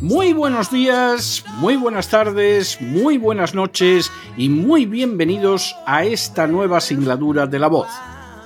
[0.00, 6.80] Muy buenos días, muy buenas tardes, muy buenas noches y muy bienvenidos a esta nueva
[6.80, 7.88] singladura de la voz.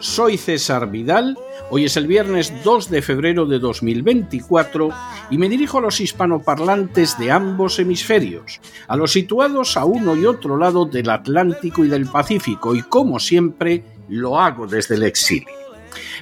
[0.01, 1.39] Soy César Vidal,
[1.71, 4.89] hoy es el viernes 2 de febrero de 2024
[5.31, 10.27] y me dirijo a los hispanoparlantes de ambos hemisferios, a los situados a uno y
[10.27, 15.64] otro lado del Atlántico y del Pacífico y como siempre lo hago desde el exilio.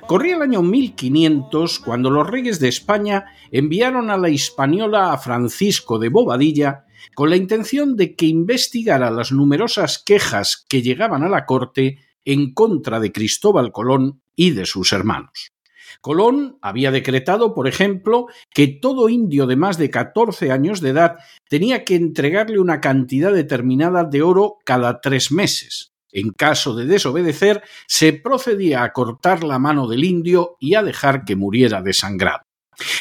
[0.07, 5.99] Corría el año 1500 cuando los reyes de España enviaron a la Hispaniola a Francisco
[5.99, 6.85] de Bobadilla
[7.15, 12.55] con la intención de que investigara las numerosas quejas que llegaban a la corte en
[12.55, 15.53] contra de Cristóbal Colón y de sus hermanos.
[16.01, 21.17] Colón había decretado, por ejemplo, que todo indio de más de 14 años de edad
[21.49, 27.63] tenía que entregarle una cantidad determinada de oro cada tres meses, en caso de desobedecer,
[27.87, 32.45] se procedía a cortar la mano del indio y a dejar que muriera desangrado.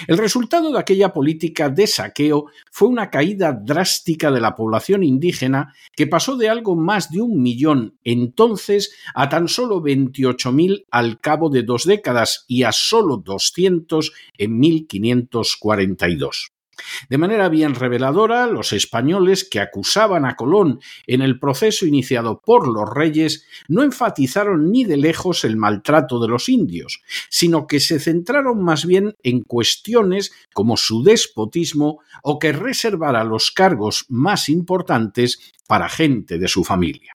[0.08, 5.74] El resultado de aquella política de saqueo fue una caída drástica de la población indígena
[5.96, 11.50] que pasó de algo más de un millón entonces a tan solo 28.000 al cabo
[11.50, 16.51] de dos décadas y a solo 200 en 1542.
[17.10, 22.68] De manera bien reveladora, los españoles que acusaban a Colón en el proceso iniciado por
[22.68, 28.00] los reyes no enfatizaron ni de lejos el maltrato de los indios, sino que se
[28.00, 35.54] centraron más bien en cuestiones como su despotismo o que reservara los cargos más importantes
[35.68, 37.14] para gente de su familia.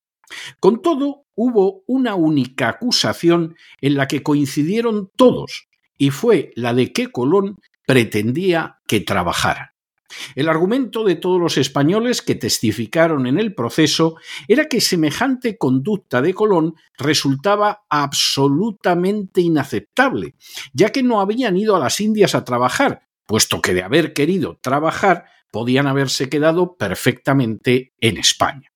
[0.60, 5.68] Con todo, hubo una única acusación en la que coincidieron todos,
[5.98, 9.76] y fue la de que Colón pretendía que trabajara.
[10.34, 14.16] El argumento de todos los españoles que testificaron en el proceso
[14.48, 20.34] era que semejante conducta de Colón resultaba absolutamente inaceptable,
[20.72, 24.58] ya que no habían ido a las Indias a trabajar, puesto que de haber querido
[24.62, 28.70] trabajar podían haberse quedado perfectamente en España.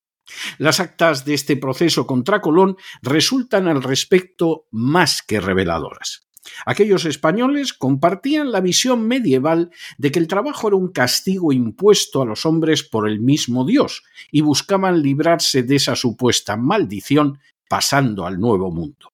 [0.59, 6.30] Las actas de este proceso contra Colón resultan al respecto más que reveladoras.
[6.65, 12.25] Aquellos españoles compartían la visión medieval de que el trabajo era un castigo impuesto a
[12.25, 18.41] los hombres por el mismo Dios y buscaban librarse de esa supuesta maldición pasando al
[18.41, 19.13] nuevo mundo.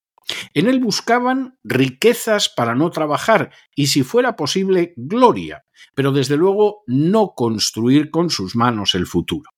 [0.55, 5.65] En él buscaban riquezas para no trabajar y, si fuera posible, gloria,
[5.95, 9.51] pero desde luego no construir con sus manos el futuro.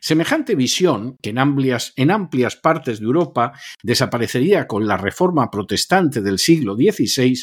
[0.00, 3.52] Semejante visión, que en amplias, partes de Europa
[3.82, 7.34] desaparecería con la reforma protestante del siglo XVI,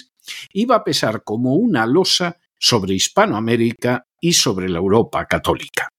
[0.53, 5.89] iba a pesar como una losa sobre Hispanoamérica y sobre la Europa católica.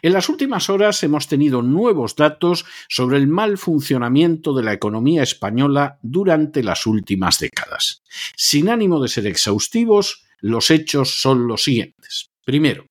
[0.00, 5.22] En las últimas horas hemos tenido nuevos datos sobre el mal funcionamiento de la economía
[5.22, 8.02] española durante las últimas décadas.
[8.36, 12.30] Sin ánimo de ser exhaustivos, los hechos son los siguientes.
[12.44, 12.86] Primero,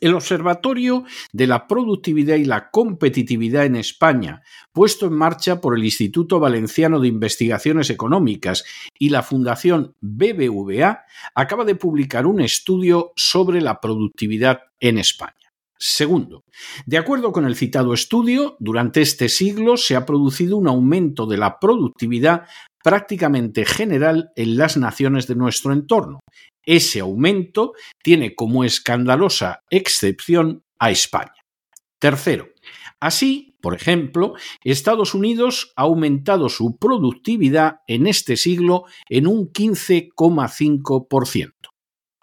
[0.00, 4.42] el Observatorio de la Productividad y la Competitividad en España,
[4.72, 8.64] puesto en marcha por el Instituto Valenciano de Investigaciones Económicas
[8.98, 15.34] y la Fundación BBVA, acaba de publicar un estudio sobre la productividad en España.
[15.78, 16.44] Segundo,
[16.86, 21.36] de acuerdo con el citado estudio, durante este siglo se ha producido un aumento de
[21.36, 22.46] la productividad
[22.86, 26.20] prácticamente general en las naciones de nuestro entorno,
[26.64, 31.34] ese aumento tiene como escandalosa excepción a España.
[31.98, 32.46] Tercero,
[33.00, 41.50] así, por ejemplo, Estados Unidos ha aumentado su productividad en este siglo en un 15,5%.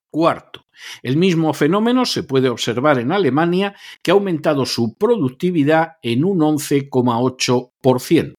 [0.09, 0.61] Cuarto,
[1.01, 6.39] el mismo fenómeno se puede observar en Alemania, que ha aumentado su productividad en un
[6.39, 8.33] 11,8%.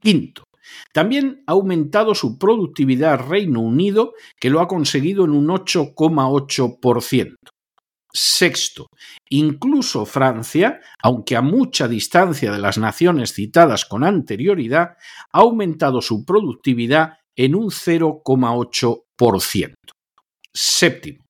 [0.00, 0.44] Quinto,
[0.92, 7.36] también ha aumentado su productividad Reino Unido, que lo ha conseguido en un 8,8%.
[8.14, 8.88] Sexto,
[9.30, 14.98] incluso Francia, aunque a mucha distancia de las naciones citadas con anterioridad,
[15.32, 19.72] ha aumentado su productividad en un 0,8%.
[20.52, 21.21] Séptimo,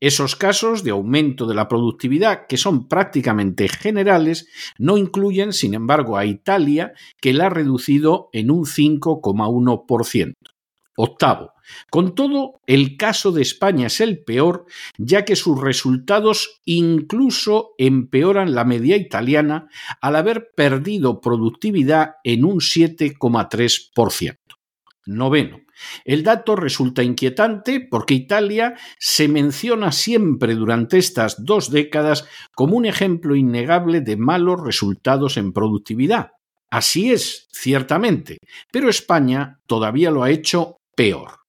[0.00, 4.48] esos casos de aumento de la productividad, que son prácticamente generales,
[4.78, 10.34] no incluyen, sin embargo, a Italia, que la ha reducido en un 5,1%.
[11.00, 11.52] Octavo,
[11.90, 14.66] con todo, el caso de España es el peor,
[14.96, 19.68] ya que sus resultados incluso empeoran la media italiana
[20.00, 24.38] al haber perdido productividad en un 7,3%.
[25.06, 25.60] Noveno.
[26.04, 32.86] El dato resulta inquietante porque Italia se menciona siempre durante estas dos décadas como un
[32.86, 36.32] ejemplo innegable de malos resultados en productividad.
[36.70, 38.38] Así es, ciertamente,
[38.70, 41.40] pero España todavía lo ha hecho peor.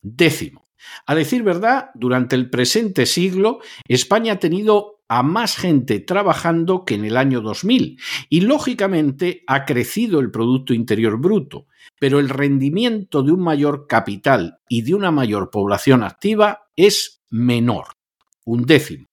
[0.00, 0.64] Décimo.
[1.06, 6.94] A decir verdad, durante el presente siglo, España ha tenido a más gente trabajando que
[6.94, 7.98] en el año 2000
[8.28, 11.66] y lógicamente ha crecido el Producto Interior Bruto,
[11.98, 17.88] pero el rendimiento de un mayor capital y de una mayor población activa es menor,
[18.44, 19.06] un décimo.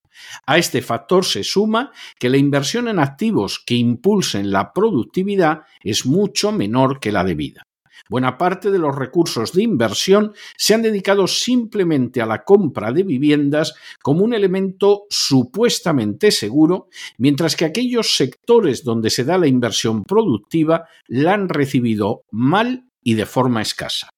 [0.46, 6.06] A este factor se suma que la inversión en activos que impulsen la productividad es
[6.06, 7.64] mucho menor que la debida.
[8.10, 13.04] Buena parte de los recursos de inversión se han dedicado simplemente a la compra de
[13.04, 16.88] viviendas como un elemento supuestamente seguro,
[17.18, 23.16] mientras que aquellos sectores donde se da la inversión productiva la han recibido mal y
[23.16, 24.10] de forma escasa.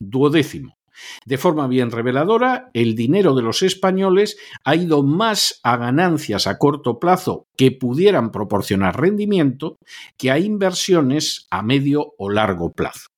[0.00, 0.78] Duodécimo.
[1.24, 6.58] De forma bien reveladora, el dinero de los españoles ha ido más a ganancias a
[6.58, 9.76] corto plazo que pudieran proporcionar rendimiento
[10.16, 13.08] que a inversiones a medio o largo plazo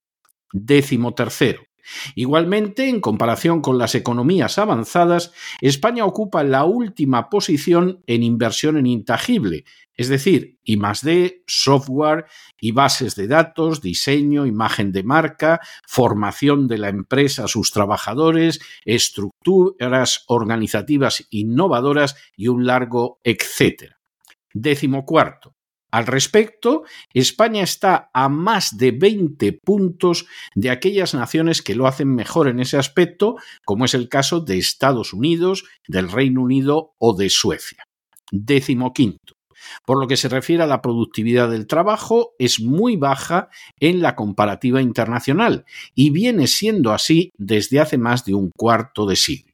[0.52, 1.62] décimo tercero.
[2.14, 8.86] Igualmente, en comparación con las economías avanzadas, España ocupa la última posición en inversión en
[8.86, 9.64] intangible,
[9.94, 12.24] es decir, I+D, software
[12.58, 18.60] y bases de datos, diseño, imagen de marca, formación de la empresa a sus trabajadores,
[18.84, 23.98] estructuras organizativas innovadoras y un largo etcétera.
[24.54, 25.54] Décimo cuarto.
[25.90, 32.14] Al respecto, España está a más de 20 puntos de aquellas naciones que lo hacen
[32.14, 37.16] mejor en ese aspecto, como es el caso de Estados Unidos, del Reino Unido o
[37.16, 37.84] de Suecia.
[38.30, 39.34] Décimo quinto.
[39.84, 43.48] Por lo que se refiere a la productividad del trabajo, es muy baja
[43.78, 45.64] en la comparativa internacional
[45.94, 49.49] y viene siendo así desde hace más de un cuarto de siglo.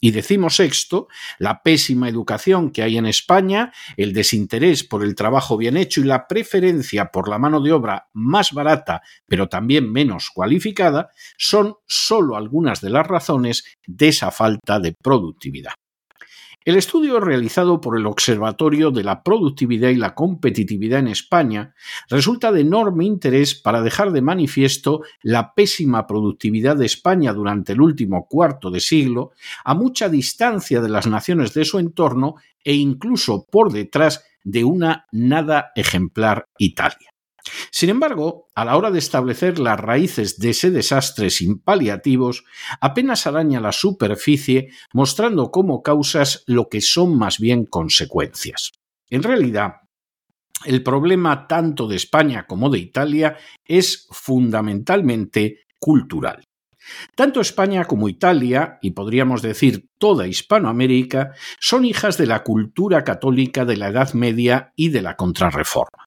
[0.00, 1.08] Y decimos sexto,
[1.38, 6.04] la pésima educación que hay en España, el desinterés por el trabajo bien hecho y
[6.04, 12.36] la preferencia por la mano de obra más barata, pero también menos cualificada, son solo
[12.36, 15.72] algunas de las razones de esa falta de productividad.
[16.66, 21.76] El estudio realizado por el Observatorio de la Productividad y la Competitividad en España
[22.08, 27.80] resulta de enorme interés para dejar de manifiesto la pésima productividad de España durante el
[27.80, 29.30] último cuarto de siglo,
[29.64, 32.34] a mucha distancia de las naciones de su entorno
[32.64, 37.15] e incluso por detrás de una nada ejemplar Italia.
[37.76, 42.44] Sin embargo, a la hora de establecer las raíces de ese desastre sin paliativos,
[42.80, 48.72] apenas araña la superficie mostrando como causas lo que son más bien consecuencias.
[49.10, 49.74] En realidad,
[50.64, 56.44] el problema tanto de España como de Italia es fundamentalmente cultural.
[57.14, 63.66] Tanto España como Italia, y podríamos decir toda Hispanoamérica, son hijas de la cultura católica
[63.66, 66.05] de la Edad Media y de la Contrarreforma.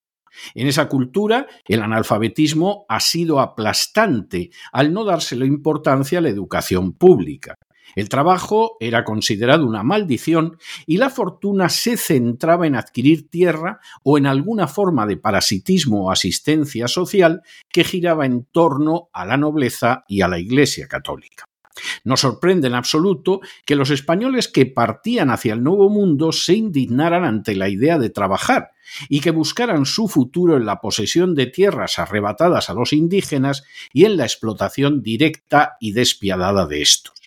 [0.56, 6.94] En esa cultura, el analfabetismo ha sido aplastante al no dárselo importancia a la educación
[6.94, 7.56] pública.
[7.96, 14.18] El trabajo era considerado una maldición y la fortuna se centraba en adquirir tierra o
[14.18, 20.04] en alguna forma de parasitismo o asistencia social que giraba en torno a la nobleza
[20.08, 21.49] y a la Iglesia católica.
[22.04, 27.24] No sorprende en absoluto que los españoles que partían hacia el Nuevo Mundo se indignaran
[27.24, 28.72] ante la idea de trabajar
[29.08, 34.06] y que buscaran su futuro en la posesión de tierras arrebatadas a los indígenas y
[34.06, 37.19] en la explotación directa y despiadada de estos.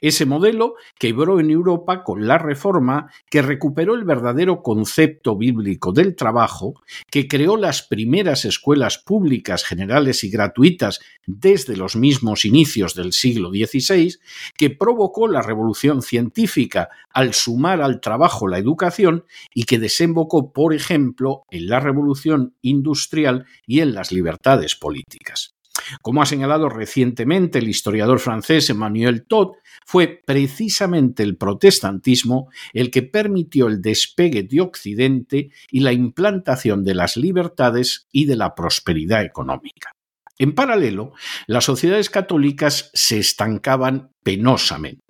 [0.00, 6.16] Ese modelo quebró en Europa con la reforma que recuperó el verdadero concepto bíblico del
[6.16, 6.74] trabajo,
[7.10, 13.50] que creó las primeras escuelas públicas generales y gratuitas desde los mismos inicios del siglo
[13.50, 14.16] XVI,
[14.56, 19.24] que provocó la revolución científica al sumar al trabajo la educación
[19.54, 25.53] y que desembocó, por ejemplo, en la revolución industrial y en las libertades políticas.
[26.02, 29.52] Como ha señalado recientemente el historiador francés Emmanuel Todd,
[29.86, 36.94] fue precisamente el protestantismo el que permitió el despegue de Occidente y la implantación de
[36.94, 39.92] las libertades y de la prosperidad económica.
[40.38, 41.12] En paralelo,
[41.46, 45.02] las sociedades católicas se estancaban penosamente.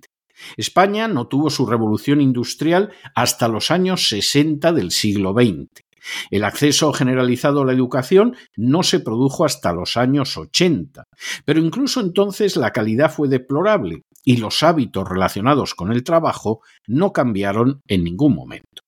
[0.57, 5.84] España no tuvo su revolución industrial hasta los años 60 del siglo XX.
[6.29, 11.03] El acceso generalizado a la educación no se produjo hasta los años 80,
[11.45, 17.13] pero incluso entonces la calidad fue deplorable y los hábitos relacionados con el trabajo no
[17.13, 18.83] cambiaron en ningún momento.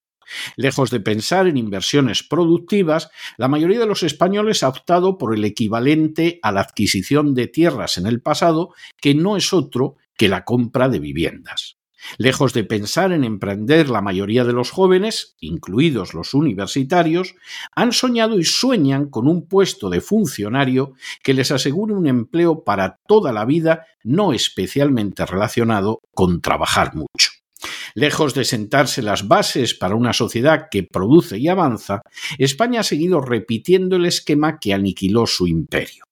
[0.55, 5.45] Lejos de pensar en inversiones productivas, la mayoría de los españoles ha optado por el
[5.45, 10.43] equivalente a la adquisición de tierras en el pasado, que no es otro que la
[10.43, 11.76] compra de viviendas.
[12.17, 17.35] Lejos de pensar en emprender, la mayoría de los jóvenes, incluidos los universitarios,
[17.75, 22.99] han soñado y sueñan con un puesto de funcionario que les asegure un empleo para
[23.07, 27.31] toda la vida, no especialmente relacionado con trabajar mucho.
[27.95, 32.01] Lejos de sentarse las bases para una sociedad que produce y avanza,
[32.37, 36.05] España ha seguido repitiendo el esquema que aniquiló su imperio.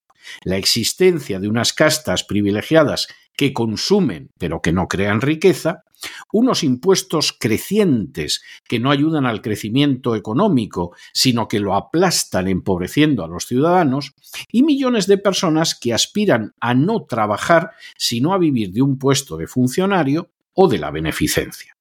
[0.43, 5.83] La existencia de unas castas privilegiadas que consumen pero que no crean riqueza,
[6.31, 13.27] unos impuestos crecientes que no ayudan al crecimiento económico, sino que lo aplastan empobreciendo a
[13.27, 14.13] los ciudadanos,
[14.51, 19.37] y millones de personas que aspiran a no trabajar, sino a vivir de un puesto
[19.37, 21.74] de funcionario o de la beneficencia.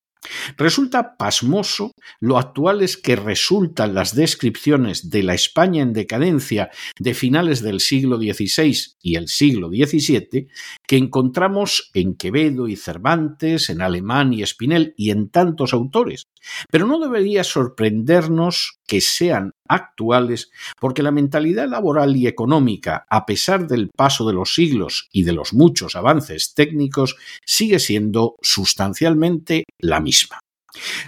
[0.56, 7.62] Resulta pasmoso lo actuales que resultan las descripciones de la España en decadencia de finales
[7.62, 10.48] del siglo XVI y el siglo XVII
[10.86, 16.24] que encontramos en Quevedo y Cervantes, en Alemán y Espinel y en tantos autores.
[16.70, 20.50] Pero no debería sorprendernos que sean actuales
[20.80, 25.32] porque la mentalidad laboral y económica, a pesar del paso de los siglos y de
[25.32, 30.40] los muchos avances técnicos, sigue siendo sustancialmente la misma.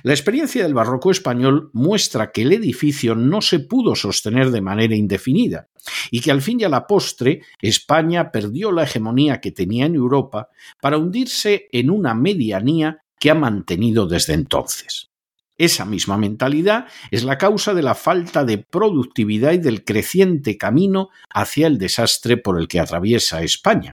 [0.02, 4.94] La experiencia del barroco español muestra que el edificio no se pudo sostener de manera
[4.94, 5.68] indefinida
[6.10, 9.96] y que al fin y a la postre España perdió la hegemonía que tenía en
[9.96, 10.48] Europa
[10.80, 15.10] para hundirse en una medianía que ha mantenido desde entonces.
[15.58, 21.08] Esa misma mentalidad es la causa de la falta de productividad y del creciente camino
[21.32, 23.92] hacia el desastre por el que atraviesa España.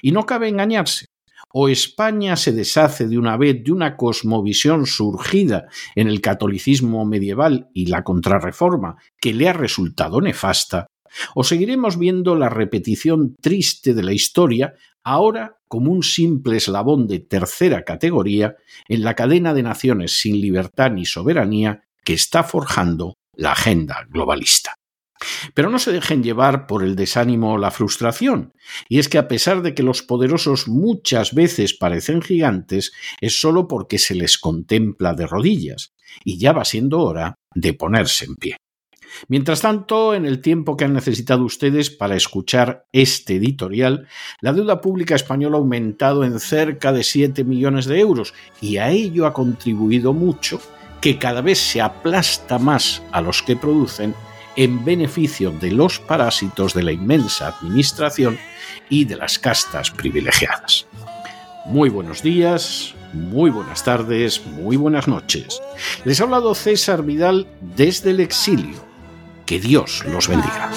[0.00, 1.06] Y no cabe engañarse.
[1.54, 7.68] O España se deshace de una vez de una cosmovisión surgida en el catolicismo medieval
[7.74, 10.86] y la contrarreforma que le ha resultado nefasta,
[11.34, 14.72] o seguiremos viendo la repetición triste de la historia
[15.04, 18.56] ahora como un simple eslabón de tercera categoría
[18.88, 24.74] en la cadena de naciones sin libertad ni soberanía que está forjando la agenda globalista.
[25.54, 28.52] Pero no se dejen llevar por el desánimo o la frustración,
[28.86, 33.66] y es que a pesar de que los poderosos muchas veces parecen gigantes, es solo
[33.66, 38.56] porque se les contempla de rodillas, y ya va siendo hora de ponerse en pie.
[39.28, 44.08] Mientras tanto, en el tiempo que han necesitado ustedes para escuchar este editorial,
[44.40, 48.90] la deuda pública española ha aumentado en cerca de 7 millones de euros y a
[48.90, 50.60] ello ha contribuido mucho
[51.00, 54.14] que cada vez se aplasta más a los que producen
[54.56, 58.38] en beneficio de los parásitos de la inmensa administración
[58.88, 60.86] y de las castas privilegiadas.
[61.66, 65.60] Muy buenos días, muy buenas tardes, muy buenas noches.
[66.04, 68.91] Les ha hablado César Vidal desde el exilio
[69.46, 70.70] que Dios los bendiga.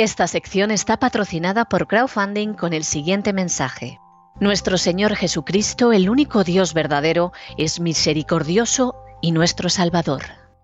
[0.00, 4.00] Esta sección está patrocinada por crowdfunding con el siguiente mensaje.
[4.40, 10.39] Nuestro Señor Jesucristo, el único Dios verdadero, es misericordioso y nuestro Salvador.